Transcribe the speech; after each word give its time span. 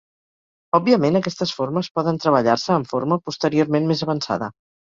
Òbviament, 0.77 1.19
aquestes 1.19 1.53
formes 1.59 1.91
poden 1.99 2.19
treballar-se 2.25 2.73
en 2.79 2.89
forma 2.95 3.21
posteriorment 3.29 3.89
més 3.95 4.05
avançada. 4.11 4.53